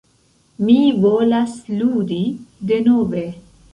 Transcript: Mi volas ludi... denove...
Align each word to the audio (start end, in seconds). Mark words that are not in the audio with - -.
Mi 0.69 0.77
volas 1.03 1.53
ludi... 1.81 2.19
denove... 2.73 3.27